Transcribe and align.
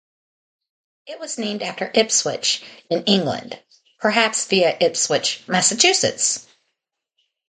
It 1.05 1.19
was 1.19 1.37
named 1.37 1.61
after 1.61 1.91
Ipswich, 1.93 2.63
in 2.89 3.03
England, 3.03 3.61
perhaps 3.99 4.45
via 4.47 4.75
Ipswich, 4.81 5.43
Massachusetts. 5.47 6.47